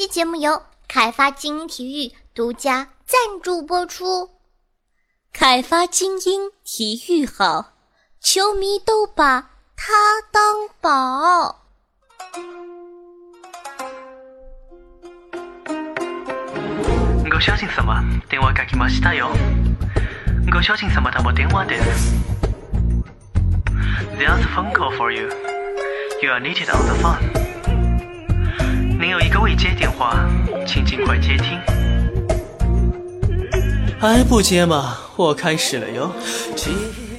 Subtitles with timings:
[0.00, 4.30] 期节目由开发精英体育独家赞助播出。
[5.34, 7.74] 开发精英体育好，
[8.18, 9.92] 球迷都把它
[10.32, 11.66] 当宝。
[17.30, 19.28] ご主人様、電話かけましたよ。
[20.50, 22.14] ご主人様とも電話です。
[24.16, 25.28] There's a phone call for you.
[26.22, 27.39] You are needed on the phone.
[29.11, 30.25] 您有一个未接电话，
[30.65, 31.59] 请尽快接听。
[33.99, 34.99] 还不接吗？
[35.17, 36.09] 我开始了哟。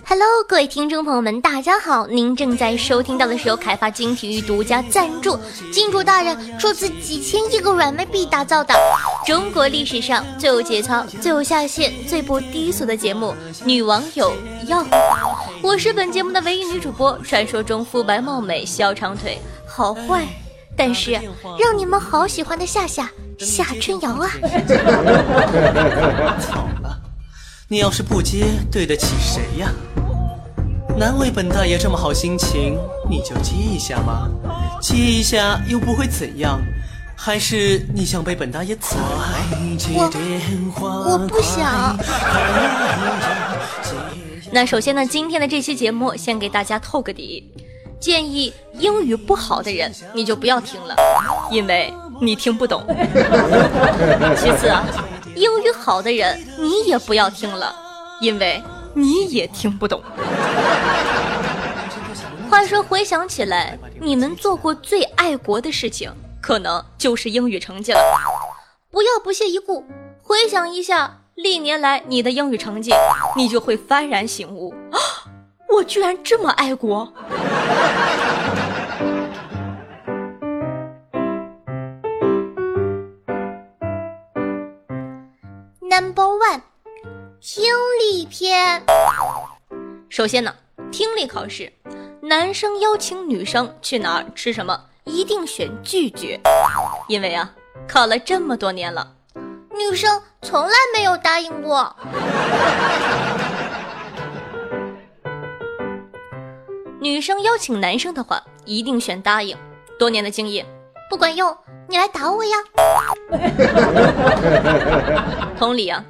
[0.07, 2.07] Hello，各位听众朋友们，大家好！
[2.07, 5.39] 您正在收听到的是由凯发精英体育独家赞助，
[5.71, 8.75] 金主大人出资几千亿个软妹币打造的
[9.27, 13.35] 中国历史上最有节操、最有下限、最不低俗的节目
[13.67, 14.33] 《女网友
[14.67, 14.83] 要》。
[15.63, 20.27] 我是本节目的唯一女主播，传说中肤白貌美、小长腿、好坏，
[20.77, 21.13] 但是
[21.59, 24.31] 让你们好喜欢的夏夏夏春瑶啊！
[26.51, 27.01] 好了，
[27.69, 29.71] 你要是不接，对得起谁呀？
[30.97, 32.79] 难为本大爷这么好心情，
[33.09, 34.29] 你就接一下嘛。
[34.81, 36.61] 接一下又不会怎样，
[37.17, 38.99] 还是你想被本大爷宰？
[39.95, 40.11] 我
[41.07, 41.97] 我不想。
[44.53, 47.51] 那首先呢，今天的这期节目先给大家透个底，
[48.03, 50.97] 建议英语不好的人你就不要听了，
[51.53, 52.85] 因为你听不懂。
[54.37, 54.85] 其次啊，
[55.37, 57.73] 英语好的人你也不要听了，
[58.21, 58.61] 因为
[58.93, 60.03] 你也听不懂。
[62.51, 68.01] 话说，回想起来，你们做过最爱国的事情，可能就是英语成绩了。
[68.91, 69.87] 不要不屑一顾，
[70.25, 72.93] 回想一下历年来你的英语成绩，
[73.37, 74.99] 你就会幡然醒悟啊！
[75.75, 77.11] 我居然这么爱国！
[85.83, 86.63] Number one，
[87.41, 87.65] 听
[88.01, 88.83] 力篇。
[90.09, 90.55] 首先呢，
[90.91, 91.71] 听力考试，
[92.23, 96.41] 男生邀请女生去哪儿吃什么，一定选拒绝，
[97.09, 97.51] 因为啊，
[97.87, 99.13] 考了这么多年了，
[99.71, 101.95] 女生从来没有答应过。
[107.03, 109.57] 女生邀请男生的话，一定选答应。
[109.99, 110.65] 多年的经验，
[111.11, 111.53] 不管用，
[111.89, 112.57] 你来打我呀！
[115.59, 116.05] 同理啊，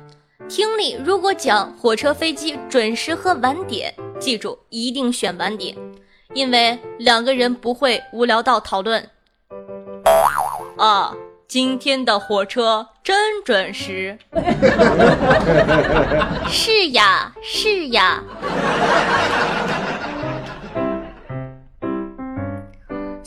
[0.51, 5.75] 听力如果讲火车、飞机准时和晚点，记住一定选晚点，
[6.35, 9.09] 因为两个人不会无聊到讨论
[10.77, 11.15] 啊，
[11.49, 14.19] 今天的火车真准时。
[16.51, 18.23] 是呀，是呀。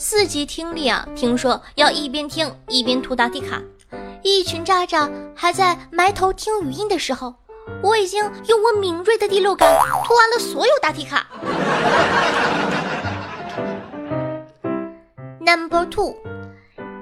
[0.08, 3.60] 四级听力啊，听说要一边听一边涂答题卡。
[4.22, 7.34] 一群渣渣还在埋头听语音的时候，
[7.82, 9.68] 我已经用我敏锐的第六感
[10.04, 11.26] 涂完了所有答题卡。
[15.44, 16.14] Number two，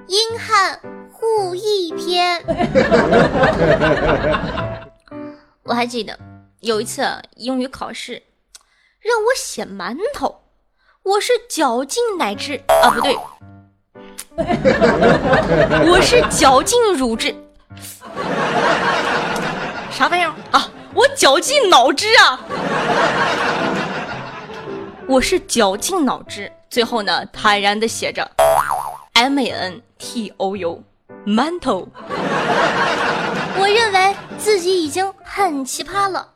[0.07, 0.81] 英汉
[1.13, 2.43] 互译篇。
[5.65, 6.19] 我还记得
[6.61, 7.07] 有一次
[7.37, 8.23] 英语考试，
[8.99, 10.44] 让我写馒头，
[11.05, 13.15] 我是绞尽奶汁啊，不对，
[15.87, 17.37] 我是绞尽乳汁，
[19.91, 20.67] 啥玩意儿啊？
[20.95, 22.41] 我绞尽脑汁啊！
[25.07, 28.27] 我是绞尽脑汁，最后呢，坦然的写着
[29.13, 30.83] M A N T O U，
[31.27, 31.87] 馒头。
[33.59, 36.27] 我认为自己已经很奇葩了，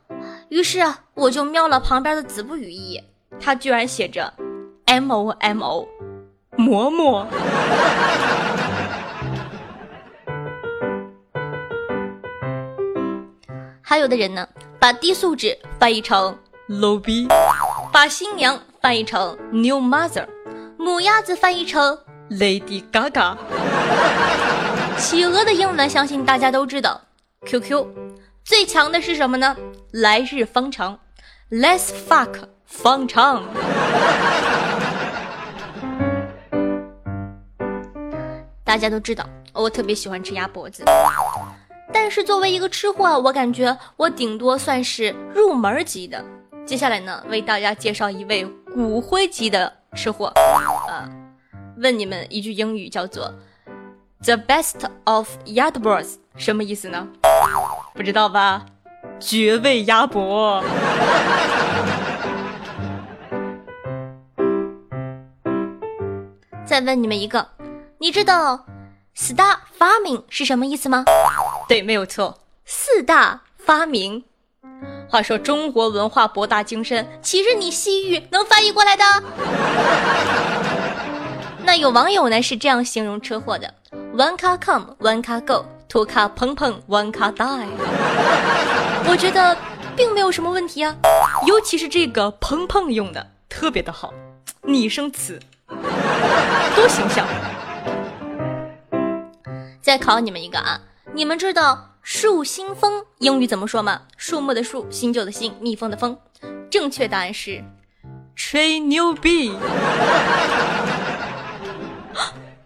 [0.49, 3.03] 于是啊，我就瞄了旁边的子不语一眼，
[3.41, 4.31] 他居然写着
[4.89, 5.87] M O M O，
[6.57, 7.27] 馍馍。
[13.83, 14.47] 还有的人呢，
[14.79, 16.35] 把低素质翻译成
[16.67, 17.27] low 逼，
[17.91, 20.25] 把新娘翻译成 new mother，
[20.79, 21.95] 母鸭子翻译成
[22.31, 23.37] Lady Gaga。
[24.97, 26.99] 企鹅的英文相信大家都知道
[27.45, 27.85] ，QQ。
[28.43, 29.55] 最强的是什么呢？
[29.91, 30.97] 来日方长
[31.51, 33.43] ，Let's fuck 方长。
[38.69, 40.83] 大家都知道，我特别喜欢吃鸭脖子，
[41.91, 46.23] 但是作为一个吃货，我感觉我顶多算是入门级的。
[46.67, 50.31] 接下来呢，为大家介绍一位骨灰级的吃货，
[50.87, 51.09] 呃，
[51.77, 53.33] 问你们一句英语叫做
[54.23, 57.07] “the best of Yardbirds” 什么意思呢？
[57.95, 58.67] 不知道吧？
[59.19, 60.63] 绝味鸭脖。
[66.63, 67.43] 再问你们一个，
[68.01, 68.65] 你知道
[69.13, 71.03] 四大发明是什么意思吗？
[71.67, 74.23] 对，没有错，四大发明。
[75.09, 79.03] 话说中国文化博大精深，岂是你西域能翻译过来的？
[81.65, 83.73] 那有网友呢是这样形容车祸的
[84.15, 87.67] ：One car come, one car go, two car 砰砰，one car die。
[89.11, 89.57] 我觉得
[89.97, 90.95] 并没有什么问题啊，
[91.45, 94.13] 尤其是这个砰砰用的特别的好，
[94.61, 95.37] 拟声词
[96.73, 97.27] 多形象。
[99.89, 100.79] 再考你们一个啊，
[101.15, 101.95] 你们知道？
[102.03, 104.01] 树新风英语怎么说吗？
[104.17, 106.15] 树木的树，新旧的新，蜜蜂的蜂。
[106.69, 107.63] 正确答案是
[108.35, 109.51] 吹牛逼，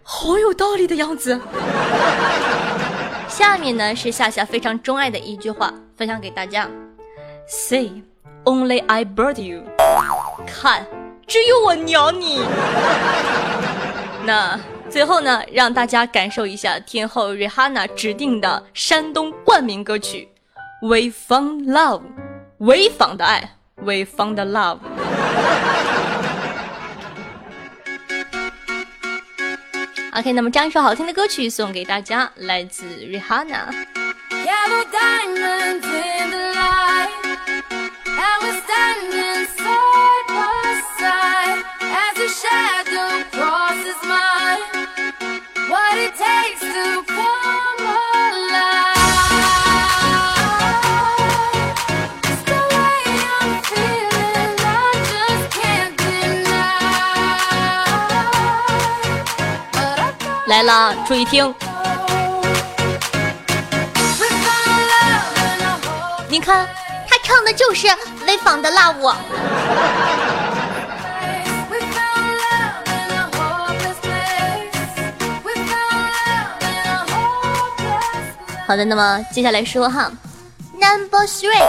[0.02, 1.40] 好有道理的样子。
[3.26, 6.68] 下面呢是夏夏非常钟爱的一句话，分享给大家
[7.48, 8.02] ：Say
[8.44, 9.62] only I bird you，
[10.46, 10.86] 看，
[11.26, 12.42] 只有我鸟你。
[14.26, 14.60] 那。
[14.94, 20.28] 最后呢，让大家感受一下天后 Rihanna 指定的山东冠名歌曲
[20.86, 22.02] 《We Found Love》，
[22.64, 24.78] 潍坊的爱，We Found Love。
[30.16, 33.74] OK，那么这样一首好听的歌曲送给大家，来自 Rihanna。
[60.46, 61.52] 来了，注意听。
[66.28, 66.68] 你看，
[67.08, 67.88] 他唱的就是
[68.24, 68.92] 潍坊的辣
[78.66, 80.10] 好的，那么接下来说哈
[80.72, 81.62] ，Number Three，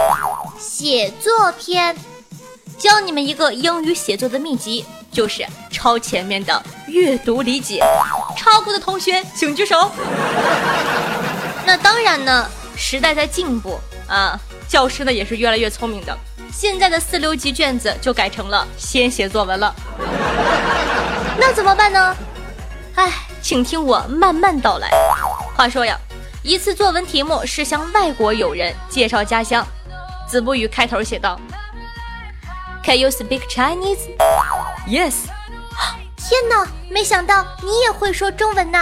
[0.58, 1.94] 写作篇，
[2.78, 7.82] 教你们一个英语写作的秘籍，就是抄前面的阅读理解。
[8.34, 9.90] 抄过的同学请举手。
[11.66, 13.78] 那当然呢，时代在进步
[14.08, 16.16] 啊，教师呢也是越来越聪明的。
[16.50, 19.74] 现在的四六级卷子就改成了先写作文了。
[21.38, 22.16] 那怎么办呢？
[22.94, 24.88] 哎，请听我慢慢道来。
[25.54, 25.98] 话说呀，
[26.46, 29.66] 一次作文题目是向外国友人介绍家乡。
[30.28, 31.40] 子不语开头写道
[32.84, 33.98] ：Can you speak Chinese?
[34.86, 35.24] Yes.
[36.16, 38.78] 天哪，没想到你也会说中文呢！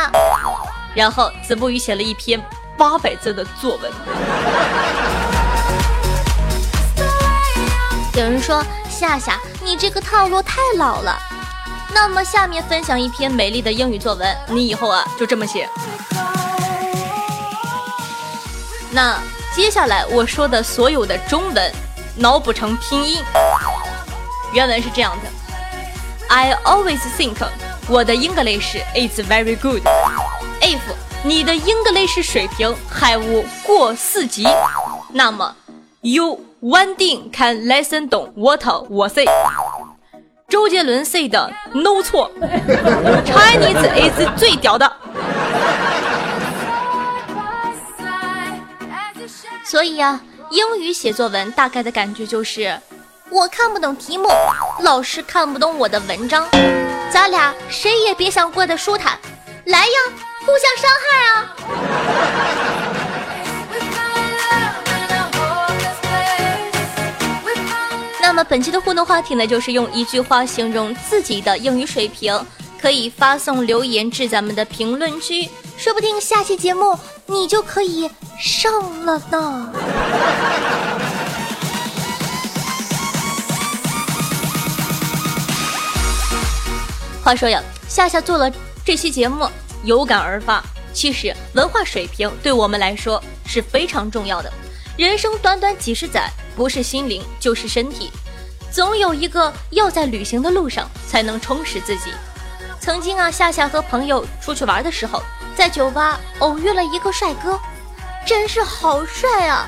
[0.94, 2.38] 然后子不语写了一篇
[2.76, 3.90] 八百字的作文。
[8.12, 11.18] 有人说夏夏，你这个套路太老了。
[11.94, 15.66] 那么下面分享一篇美丽的英语作文，你以后啊就这么写。
[18.94, 19.18] 那
[19.52, 21.72] 接下来我说的所有的中文，
[22.14, 23.18] 脑补成拼音。
[24.52, 25.28] 原文是这样的。
[26.28, 27.34] I always think
[27.88, 29.82] 我的 English is very good.
[30.60, 30.78] If
[31.24, 34.46] 你的 English 水平还无过四级，
[35.12, 35.56] 那么
[36.02, 39.26] you one thing can listen 懂 what 我 say。
[40.48, 42.30] 周杰伦 say 的 no 错
[43.26, 44.88] ，Chinese is 最屌的。
[49.64, 52.78] 所以呀，英语写作文大概的感觉就是。
[53.30, 54.28] 我看不懂题目，
[54.80, 56.46] 老师看不懂我的文章，
[57.10, 59.18] 咱俩谁也别想过得舒坦，
[59.64, 59.92] 来呀，
[60.46, 61.50] 互相伤害啊！
[68.20, 72.38] 那么本期的互动话题呢，就是用一句话形容自己的英语水平，
[72.84, 75.48] 可以发送留言至咱们的评论区，
[75.78, 79.72] 说不定下期节目你就可以上了呢。
[87.22, 88.52] 话说呀，夏夏做了
[88.84, 89.48] 这期节目，
[89.84, 90.62] 有感而发。
[90.92, 94.52] 其实文化水平对我们来说是非常重要的。
[94.98, 98.10] 人生短短几十载，不是心灵就是身体，
[98.70, 102.10] 总有一个要在旅行的路上才能充实自己。
[102.84, 105.22] 曾经啊，夏夏和朋友出去玩的时候，
[105.56, 107.58] 在酒吧偶遇了一个帅哥，
[108.26, 109.66] 真是好帅啊！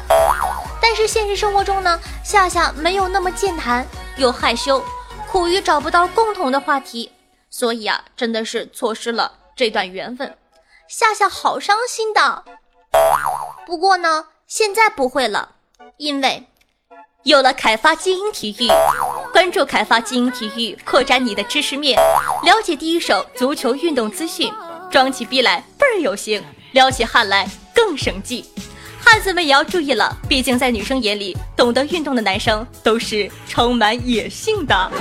[0.83, 3.87] 但是现实生活中呢，夏夏没有那么健谈，
[4.19, 4.85] 又害羞，
[5.31, 7.11] 苦于找不到共同的话题。
[7.49, 10.37] 所以啊，真的是错失了这段缘分，
[10.87, 12.45] 夏夏好伤心的。
[13.65, 15.53] 不过呢，现在不会了，
[15.97, 16.47] 因为
[17.27, 18.69] 有了凯发精英体育，
[19.33, 21.99] 关注凯发精英体育，扩展你的知识面，
[22.45, 24.49] 了解第一手足球运动资讯，
[24.93, 26.41] 装起逼来倍儿有型，
[26.71, 28.45] 撩起汗来更省劲。
[29.05, 34.93] 汉子们也要注意了，毕竟在女生眼里，懂得运动的男生都是充满野性的。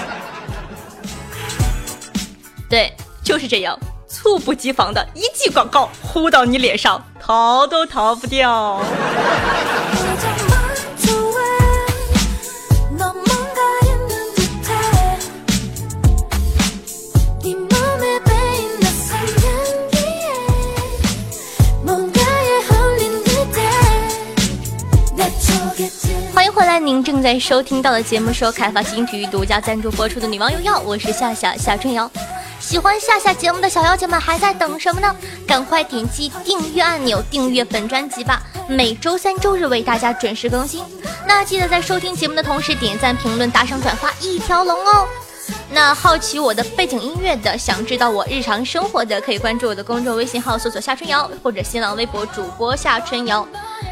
[2.68, 2.92] 对，
[3.24, 8.82] 就是这样，猝不及防的一记广告呼到你脸上，逃都逃不掉。
[26.54, 32.08] 回来，您正在收听到的节目是由开发金体育独家赞助播出的《女王有药》，我是夏夏夏春瑶。
[32.60, 35.16] 喜欢夏夏节目的小妖精们还在等什么呢？
[35.48, 38.40] 赶快点击订阅按钮，订阅本专辑吧！
[38.68, 40.80] 每周三、周日为大家准时更新。
[41.26, 45.08] 那记得在收听节目的同时点赞、评论、打赏、转发一条龙哦。
[45.72, 53.44] 那好奇我的背景音乐的，想知道我日常生活的，可以关注我的公众微信号，搜索夏春瑶，或者新浪微博主播夏春瑶。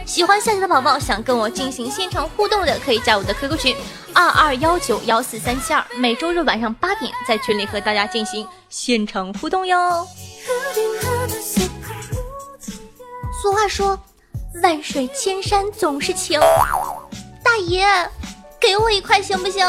[0.05, 3.77] 喜欢夏夏的宝宝，想跟我进行现场互动的，可以加我的 QQ 群
[4.13, 10.07] 二二幺九幺四三七二，每周日晚上八点在群里和大家进行现场互动哟。
[13.41, 13.99] 俗话说，
[14.63, 16.39] 万水千山总是情，
[17.43, 17.87] 大爷，
[18.61, 19.65] 给我一块行不行？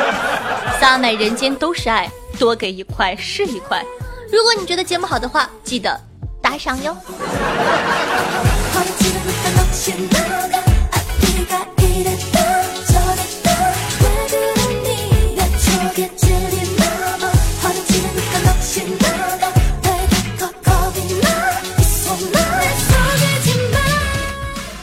[0.80, 3.84] 撒满人间都是爱，多给一块是一块。
[4.32, 6.00] 如果你觉得节目好的话，记得
[6.42, 6.96] 打赏哟。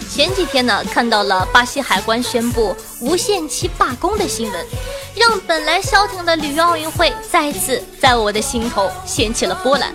[0.09, 4.65] 前几天呢，看到了巴西海关宣布无限期罢工的新闻，
[5.15, 9.93] 让本来消停的里约奥运会再次在我的心头掀起了波澜。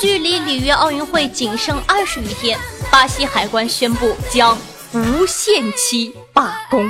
[0.00, 2.58] 距离里约奥运会仅剩二十余天。
[2.94, 4.56] 巴西海关宣布将
[4.92, 6.88] 无限期罢工。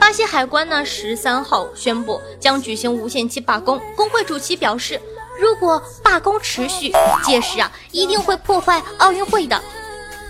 [0.00, 3.80] 巴西海关呢，十三号宣布将举行无限期罢工。
[3.94, 5.00] 工会主席表示，
[5.38, 6.92] 如果罢工持续，
[7.24, 9.62] 届时啊，一定会破坏奥运会的。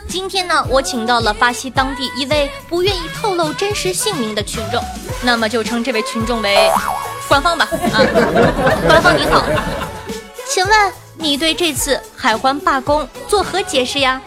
[0.07, 4.79] 今天呢，我请到了巴西当地一位不愿意透露真实姓名的群众，
[5.23, 6.71] 那么就称这位群众为
[7.27, 7.67] 官方吧。
[7.95, 8.05] 啊，
[8.87, 9.43] 官方你好，
[10.47, 10.93] 请问？
[11.21, 14.21] 你对这次海关罢工作何解释呀？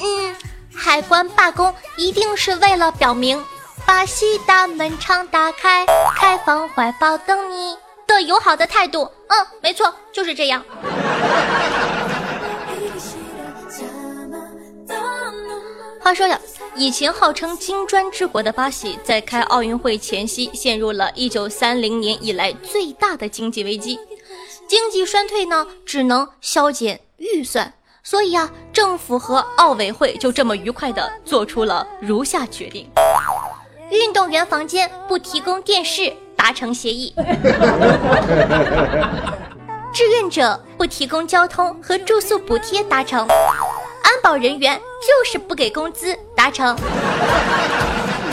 [0.00, 0.34] 嗯，
[0.74, 3.44] 海关罢工一定是为了表明
[3.84, 5.84] 巴西大门常打开，
[6.16, 9.02] 开放怀抱等你的友好的态度。
[9.28, 10.64] 嗯，没错，就是这样。
[16.00, 16.38] 话说呀，
[16.74, 23.98] 以前号称金砖之国的巴西，在开奥运会前夕，陷入了一九三零年以来最大的经济危机。
[24.66, 32.88] 经济衰退呢，只能削减预算，所以啊，政府和奥委会就这么愉快地做出了如下决定：
[33.90, 37.12] 运动员房间不提供电视，达成协议；
[39.92, 43.26] 志愿者不提供交通和住宿补贴，达成；
[44.02, 46.74] 安保人员就是不给工资，达成。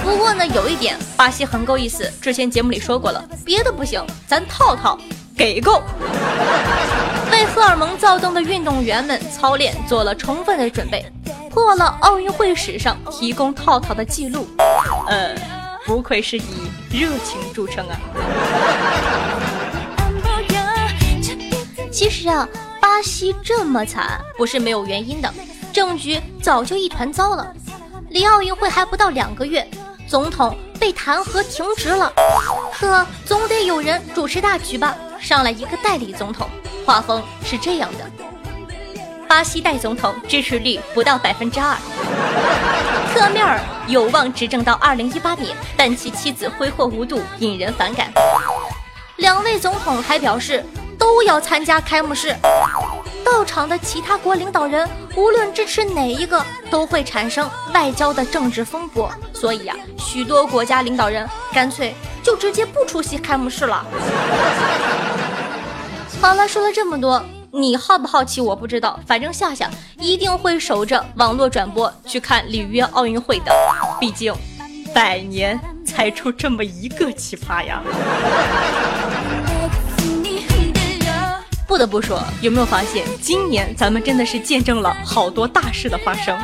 [0.03, 4.97] 不过呢，有一点，巴西很够意思，之前节目里说过了，别的不行，咱套套。
[5.41, 5.81] 给够，
[7.31, 11.03] 为荷尔蒙躁动的运动员们操练做了充分的准备，
[11.49, 14.45] 破了奥运会史上提供套套的记录。
[15.07, 15.33] 呃，
[15.83, 17.97] 不愧是以热情著称啊！
[21.91, 22.47] 其实啊，
[22.79, 25.33] 巴西这么惨不是没有原因的，
[25.73, 27.51] 政局早就一团糟了。
[28.09, 29.67] 离奥运会还不到两个月，
[30.07, 32.13] 总统被弹劾停职了，
[32.79, 34.95] 可总得有人主持大局吧？
[35.21, 36.49] 上来一个代理总统，
[36.83, 38.09] 画风是这样的：
[39.29, 41.77] 巴西代总统支持率不到百分之二，
[43.13, 48.11] 特缪尔有望执政到二零一八年，但其妻子挥霍无度，引人反感。
[49.17, 50.65] 两位总统还表示
[50.97, 52.35] 都要参加开幕式，
[53.23, 59.09] 到场的其他国领导人无论支持哪一个，都会产生外交的政治风波。
[59.33, 63.85] 所以啊，许多国家领导人干脆就直接不出席开幕式了。
[66.21, 67.19] 好了，说了这么多，
[67.51, 68.39] 你好不好奇？
[68.39, 73.51] 我不知道，反正夏夏一定会守着网络转播去看里约奥运会的。
[73.99, 74.31] 毕竟，
[74.93, 77.81] 百年才出这么一个奇葩呀！
[81.67, 86.37] 不得不说，有没有发现，今年咱们真的是见证了好多大事的发生。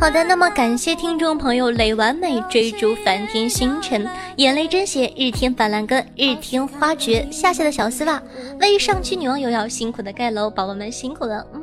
[0.00, 8.22] 好的，那么感谢听众朋友磊完美追逐梵天星辰，眼泪真血日天板蓝根日天花绝夏夏的小丝袜，
[8.58, 11.46] 为上期女网友要辛苦的盖楼，宝宝们辛苦了。
[11.52, 11.60] 嗯。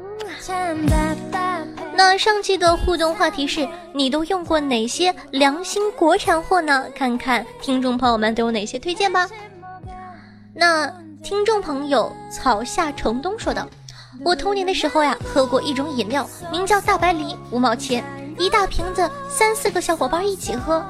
[1.97, 6.85] 那上期的互动话题是你都用过哪些良心国产货呢？
[6.93, 9.27] 看看听众朋友们都有哪些推荐吧。
[10.53, 10.87] 那
[11.23, 13.67] 听众朋友草下城东说道
[14.23, 18.03] ：“我童年的时候呀，喝过一种饮料，名叫大白梨，五毛钱。”
[18.37, 20.85] 一大瓶子，三四个小伙伴一起喝。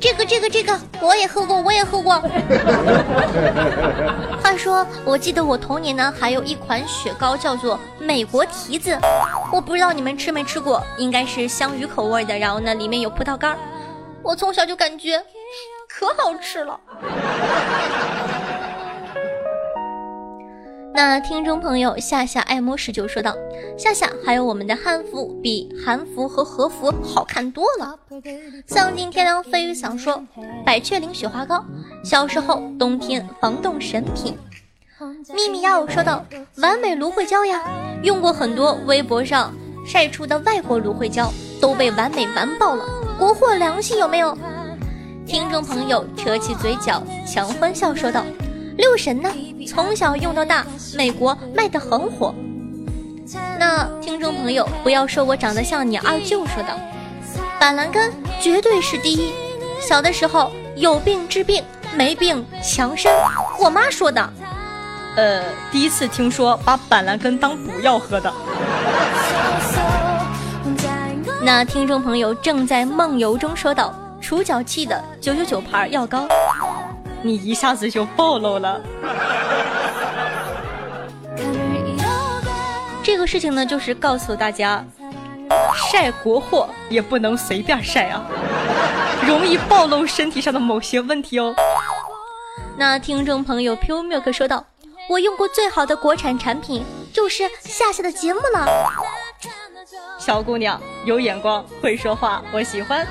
[0.00, 2.20] 这个这个这个，我也喝过，我也喝过。
[4.42, 8.98] 话说，我记得我童年呢，还有一款雪糕叫做美国提子，
[9.52, 13.56] 我不知道你们吃没吃过，应该是香芋口味的，然后呢，里面有葡萄干。
[14.22, 15.22] 我从小就感觉
[15.88, 16.78] 可好吃了。
[20.96, 23.34] 那听众朋友夏夏爱摸十九说道
[23.76, 27.98] ：“夏夏，还有我们的汉服比韩服和和服好看多了。”
[28.64, 30.22] 丧尽天良飞鱼想说
[30.64, 31.64] ：“百雀羚雪花膏，
[32.04, 34.38] 小时候冬天防冻神品。”
[35.34, 36.24] 秘密妖说道
[36.62, 37.60] ：“完美芦荟胶呀，
[38.04, 39.52] 用过很多，微博上
[39.84, 41.28] 晒出的外国芦荟胶
[41.60, 42.84] 都被完美完爆了，
[43.18, 44.38] 国货良心有没有？”
[45.26, 48.24] 听众朋友扯起嘴角强欢笑说道。
[48.76, 49.30] 六神呢？
[49.66, 50.66] 从小用到大，
[50.96, 52.34] 美国卖的很火。
[53.58, 56.78] 那听众朋友，不要说我长得像你二舅说的，
[57.58, 59.32] 板蓝根绝对是第一。
[59.80, 61.62] 小的时候有病治病，
[61.94, 63.12] 没病强身。
[63.58, 64.32] 我妈说的。
[65.16, 68.32] 呃，第一次听说把板蓝根当补药喝的。
[71.42, 76.26] 那听众朋友正在梦游中说道：除脚气的九九九牌药膏。
[77.24, 78.78] 你一下子就暴露了。
[83.02, 84.84] 这个事情呢，就是告诉大家，
[85.90, 88.22] 晒国货也不能随便晒啊，
[89.26, 91.54] 容易暴露身体上的某些问题哦。
[92.76, 94.62] 那听众朋友 Pure Milk 说道
[95.08, 98.66] ：“我用过最好的国产产品就是夏夏的节目了。”
[100.20, 103.06] 小姑娘有眼光，会说话，我喜欢。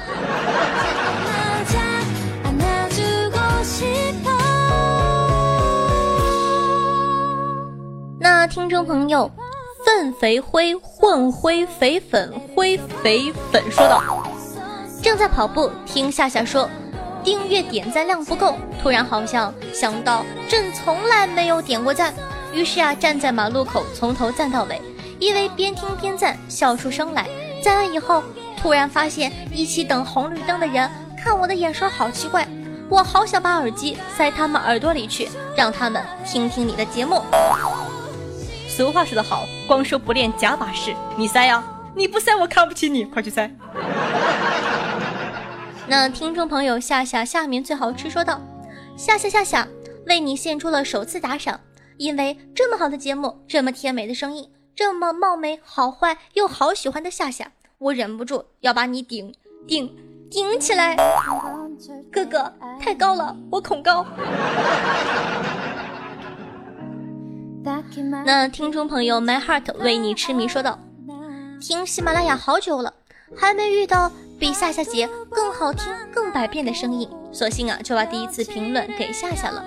[8.47, 9.29] 听众朋友，
[9.85, 14.01] 粪肥灰混灰肥粉灰肥粉说道
[15.01, 16.69] ：“正在跑步，听夏夏说，
[17.23, 22.13] 订阅点赞量不够，突然好像想到朕从来没有点过赞，
[22.51, 24.81] 于是啊，站在马路口从头赞到尾，
[25.19, 27.27] 因为边听边赞，笑出声来。
[27.63, 28.21] 赞完以后，
[28.61, 32.45] 突然发现一起等红绿灯的人看我的眼神好奇怪，
[32.89, 37.21] 我好想把耳机塞他们耳朵里去，让他们听听你的节目。”
[38.75, 40.95] 俗话说得好，光说不练假把式。
[41.15, 41.63] 你塞呀，
[41.95, 43.47] 你不塞我看不起你，快去塞。
[45.85, 48.41] 那听众朋友夏夏下面最好吃说道：
[48.97, 49.67] 夏夏夏夏
[50.07, 51.59] 为你献出了首次打赏，
[51.97, 59.31] 因为这么好的节目，这么甜美的声音，这么貌美好坏又好喜欢的夏夏，我忍不住要把你顶
[59.67, 59.95] 顶
[60.31, 60.95] 顶起来。
[62.11, 64.03] 哥哥太高了，我恐高。
[68.25, 70.77] 那听众朋友，My Heart 为你痴迷说道
[71.61, 72.93] ：“听喜马拉雅好久了，
[73.37, 79.63] 还没遇到比夏夏姐更好听、更百变的声音，索性啊就把第一次评论给夏夏了。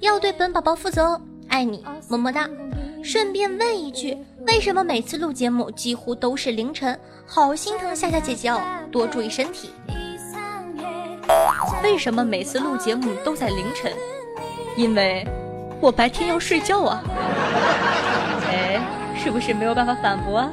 [0.00, 2.48] 要对本宝宝负责哦，爱你，么么哒。
[3.04, 6.98] 顺便问一句，为什么每次录节目几乎都是凌晨？
[7.26, 9.70] 好心疼夏夏姐姐哦，多注意身体。
[11.84, 13.92] 为什么每次录节目都在凌晨？
[14.76, 15.24] 因为。”
[15.80, 17.02] 我白天要睡觉啊！
[18.48, 18.80] 哎，
[19.22, 20.38] 是不是没有办法反驳？
[20.38, 20.50] 啊？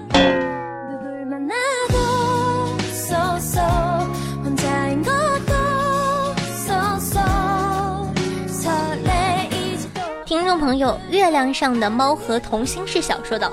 [10.26, 13.52] 听众朋友，月亮上的猫和童心是小说道：“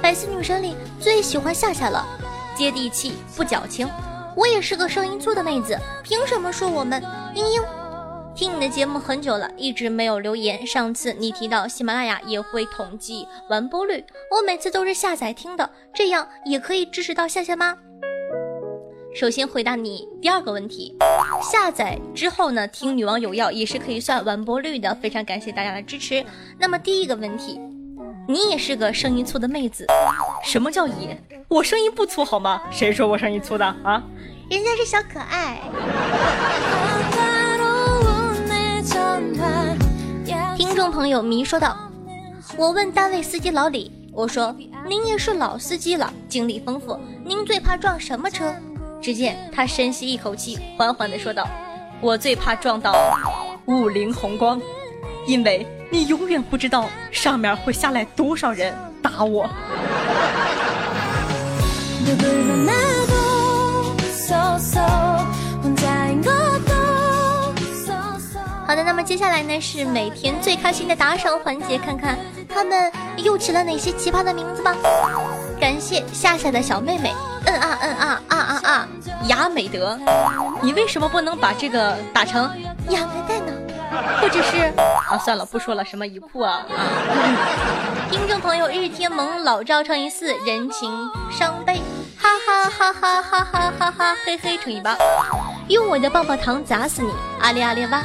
[0.00, 2.06] 百思女神里最喜欢夏夏了，
[2.54, 3.88] 接地气不矫情。
[4.36, 7.02] 我也是个声音粗的妹子，凭什么说我们？
[7.34, 7.62] 嘤嘤。”
[8.34, 10.66] 听你的节目很久了，一直没有留言。
[10.66, 17.76] 上次你提到喜马拉雅也会统计完播率，我每次都是下载听的，这样也可以支持到夏夏吗？
[19.14, 20.96] 首先回答你第二个问题，
[21.42, 26.24] 下载之后呢，听女王有药也是可以算完播率的，非常感谢大家的支持。
[26.58, 27.60] 那么第一个问题，
[28.28, 29.86] 你也是个声音粗的妹子。
[30.44, 31.20] 什么叫也？
[31.48, 32.62] 我声音不粗好吗？
[32.70, 34.02] 谁说我声音粗的啊？
[34.48, 35.60] 人家是小可爱。
[40.80, 41.76] 众朋友迷说道
[42.56, 44.56] ：“我问单位司机老李，我说
[44.88, 48.50] 您也是老司机了，经历丰富，您最怕撞什么车？”
[48.98, 51.46] 只见他深吸一口气，缓缓地说道
[52.00, 52.94] ：“我最怕撞到
[53.66, 54.58] 五菱宏光，
[55.26, 59.46] 因为你永远不知道上面会下来多少人打我。”
[68.70, 72.16] 好的，那么接下来呢是每天最开心的打赏环节，看看
[72.48, 74.72] 他们又起了哪些奇葩的名字吧。
[75.60, 77.12] 感谢夏夏的小妹妹，
[77.46, 78.88] 嗯啊嗯啊啊啊啊，
[79.26, 79.98] 雅美德，
[80.62, 82.48] 你为什么不能把这个打成
[82.90, 83.52] 雅个蛋呢？
[84.20, 84.58] 或者是
[85.08, 86.78] 啊，算了，不说了，什么一铺啊啊。
[88.08, 91.82] 听众朋友，日天萌老赵乘以四，人情伤悲，
[92.16, 94.96] 哈哈哈哈哈哈哈哈，嘿嘿乘以八，
[95.66, 98.00] 用我的棒棒糖砸死你，阿列阿列哇。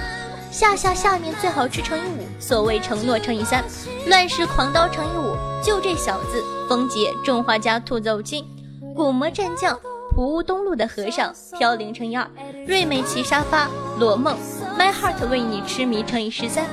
[0.56, 3.62] 下下下面最好吃乘以五，所谓承诺乘以三，
[4.08, 8.48] 乱世狂刀乘以五，就这小子，风姐种花家兔走金，
[8.96, 9.78] 古魔战将，
[10.16, 12.26] 蒲屋东路的和尚，飘零乘以二，
[12.66, 13.68] 瑞美奇沙发，
[14.00, 14.38] 罗梦
[14.80, 16.64] ，My heart 为你痴迷乘以十三，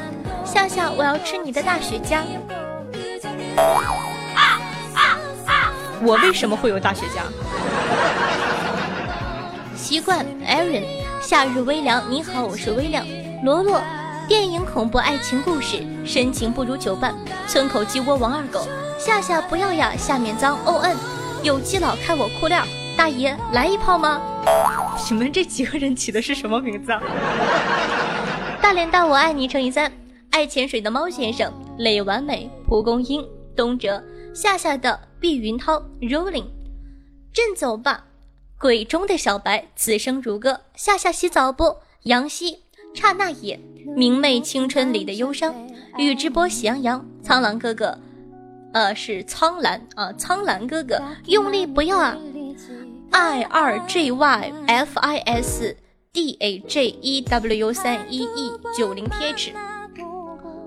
[0.44, 2.20] 夏夏我要吃你的大雪茄，
[6.04, 7.22] 我为什么会有大雪茄？
[9.76, 10.84] 习惯，Aaron，
[11.20, 13.04] 夏日微凉，你好，我是微凉。
[13.42, 13.82] 罗罗，
[14.28, 17.12] 电影恐怖爱情故事，深情不如酒伴。
[17.48, 18.64] 村口鸡窝王二狗，
[19.00, 20.56] 夏夏不要呀，下面脏。
[20.64, 20.96] O N，
[21.42, 22.62] 有基佬开我裤链，
[22.96, 24.22] 大爷来一炮吗？
[25.10, 27.02] 你们这几个人起的是什么名字啊？
[28.62, 29.90] 大脸大我爱你乘以三，
[30.30, 33.26] 爱潜水的猫先生，磊完美，蒲公英，
[33.56, 34.00] 东哲，
[34.32, 36.46] 夏夏的碧云涛，Rolling，
[37.34, 38.04] 朕走吧，
[38.56, 41.78] 鬼中的小白，此生如歌，夏夏洗澡不？
[42.04, 42.60] 杨希。
[42.94, 43.58] 刹那也，
[43.96, 45.54] 明媚青春里的忧伤。
[45.98, 47.98] 宇智波喜羊羊，苍狼哥哥，
[48.72, 52.16] 呃，是苍兰啊，苍兰哥哥，用力不要啊
[53.10, 55.76] ！I 二 J Y F I S
[56.12, 59.52] D A J E W 三一 E 九零 T H。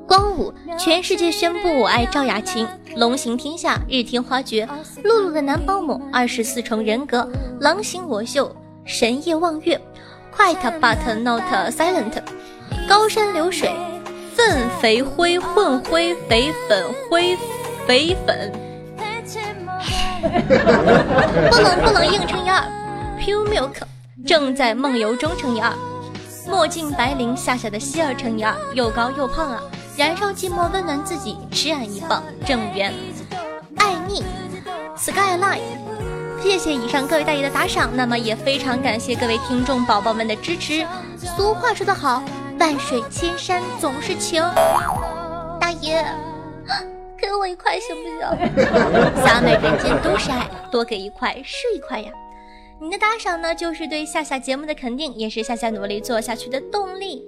[0.07, 2.67] 光武，全世界宣布我爱赵雅琴。
[2.95, 4.67] 龙行天下，日天花绝。
[5.03, 7.27] 露露的男保姆，二十四重人格。
[7.59, 9.81] 狼行我秀，神夜望月。
[10.37, 12.13] Quiet but not silent。
[12.87, 13.71] 高山流水，
[14.35, 17.37] 粪肥灰混灰肥粉灰
[17.87, 18.51] 肥粉。
[21.49, 22.63] 不能不能硬乘以二。
[23.19, 23.75] Pure milk
[24.25, 25.71] 正在梦游中乘以二。
[26.47, 28.53] 墨镜白领夏夏的希尔乘以二。
[28.73, 29.61] 又高又胖啊！
[29.97, 32.21] 燃烧寂寞温暖自己，吃俺一棒。
[32.45, 32.93] 正源
[33.77, 34.23] 爱腻。
[34.97, 35.61] Skyline。
[36.45, 40.85] 谢谢以上各位大爷的打赏，那么也非常感谢各位听众宝宝们的支持。
[41.17, 42.23] 俗话说得好，
[42.59, 44.43] 万水千山总是情。
[45.59, 46.05] 大爷，
[47.19, 49.25] 给我一块行不行？
[49.25, 52.11] 洒满人间都是爱，多给一块是一块呀。
[52.79, 57.25] 你的打赏呢，就是对夏夏节目的肯定，也是夏夏努力做下去的动力。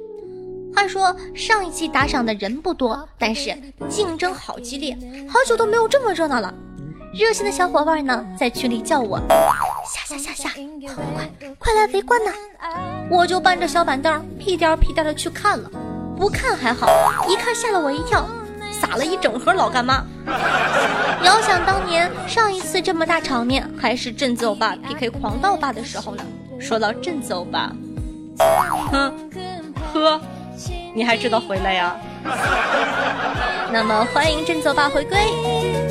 [0.76, 3.52] 话说上一期打赏的人不多，但是
[3.90, 4.96] 竞争好激烈，
[5.28, 6.54] 好久都没有这么热闹了。
[7.18, 9.20] 热心的小伙伴呢，在群里叫我
[9.84, 10.52] 下下下下，
[11.16, 11.28] 快
[11.58, 12.32] 快来围观呐！
[13.10, 15.68] 我就搬着小板凳屁颠屁颠的去看了，
[16.16, 16.88] 不看还好，
[17.28, 18.24] 一看吓了我一跳，
[18.72, 20.06] 撒了一整盒老干妈。
[21.24, 26.24] 遥想当年上一次这么大场面，还是镇子欧巴 PK 狂盗霸的时候呢。
[26.60, 27.72] 说到镇子欧巴，
[28.92, 29.30] 哼，
[29.92, 30.22] 呵，
[30.94, 31.96] 你还知道回来呀？
[33.74, 35.87] 那么欢迎镇子欧巴回归。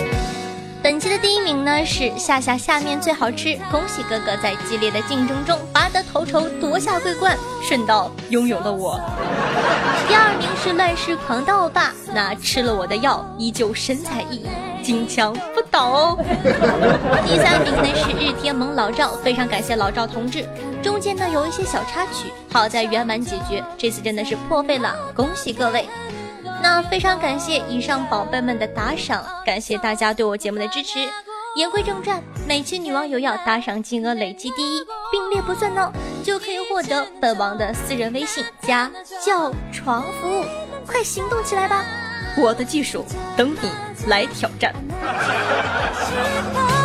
[0.86, 8.94] 本期的第一名呢是夏夏下面最好吃，恭喜哥哥在激烈的竞争中拔得头筹，夺下桂冠，顺道拥有了我。
[10.06, 14.46] 第二名是乱世狂盗霸，那吃了我的药依旧神采奕奕，
[14.80, 16.18] 金枪不倒哦。
[17.26, 20.48] 第三名呢是日天萌老赵，非常感谢老赵同志，
[20.84, 25.84] 中间呢有一些小插曲，好在圆满解决，这次真的是破费了，恭喜各位。
[26.68, 30.98] 那非常感谢以上宝贝们的打赏，感谢大家对我节目的支持。
[31.54, 34.80] 言归正传，每期女王有要打赏金额累计第一
[35.12, 35.92] 并列不算呢，
[36.24, 38.90] 就可以获得本王的私人微信加
[39.24, 40.44] 叫床服务，
[40.84, 41.84] 快行动起来吧！
[42.36, 43.70] 我的技术等你
[44.08, 44.74] 来挑战。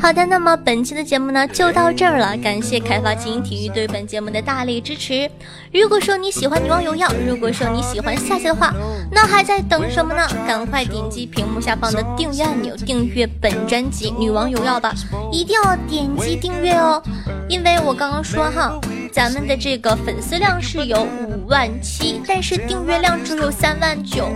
[0.00, 5.30] 好的，那么本期的节目呢就到这儿了，感谢开发精英体育对本节目的大力支持。
[5.72, 8.74] 如果说你喜欢女王荣耀，如果说你喜欢夏夏的话，
[9.10, 10.26] 那还在等什么呢？
[10.46, 14.92] 赶快点击屏幕下方的订阅按钮，订阅本专辑《女王荣耀》吧，
[15.32, 17.02] 一定要点击订阅哦，
[17.48, 18.78] 因为我刚刚说哈，
[19.12, 24.26] 咱们的这个粉丝量是有五万七，但是订阅量只有三万九，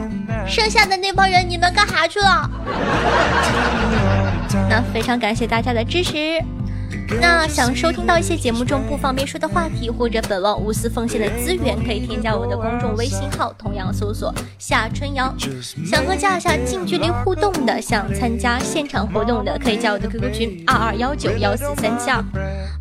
[0.46, 2.50] 剩下的那帮人你们干啥去了？
[4.68, 6.38] 那非常感谢大家的支持。
[7.20, 15.34] 那想收听到一些节目中不方便说的话题，或者本王无私奉献的资源，可以添加我的公众微信号，同样搜索夏春瑶。
[15.86, 22.22] 想和夏夏近距离互动的，想参加现场活动的，可以加我的 QQ 群二二幺九幺四三七二。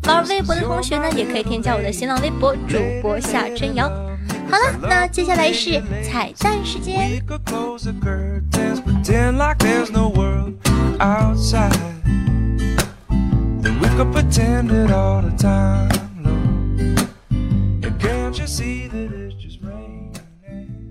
[0.02, 3.90] 玩微博的同学呢，也可以添加我的新浪微博主播夏春瑶。
[4.48, 7.20] 好了，那接下来是彩蛋时间。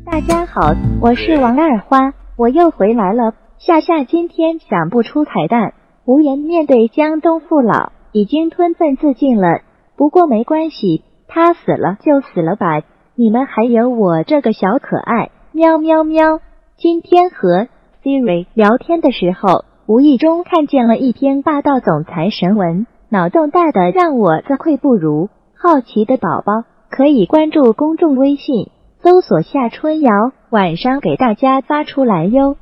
[0.06, 3.34] 大家好，我是王二花，我又回来了。
[3.58, 9.62] 夏夏今天想不出彩蛋，无颜面对江东父老，已经吞粪自尽了。
[9.96, 12.82] 不过没关系，他死了就死了吧。
[13.18, 16.42] 你们还有我这个小可爱，喵喵喵。
[16.76, 17.70] 今天和
[18.04, 19.64] Siri 聊天的时候。
[19.88, 25.30] 无意中看见了一篇霸道总裁神文，脑洞大的让我自愧不如。
[25.54, 30.12] 好奇的宝宝可以关注公众微信，搜索夏春瑶，
[30.50, 32.58] 晚上给大家发出来哟。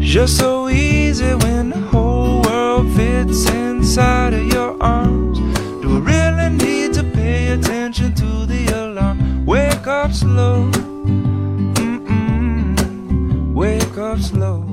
[0.00, 1.93] just so easy when i
[2.92, 5.38] fits inside of your arms
[5.82, 9.46] Do I really need to pay attention to the alarm?
[9.46, 10.70] Wake up slow
[11.76, 13.54] mm -mm.
[13.54, 14.63] Wake up slow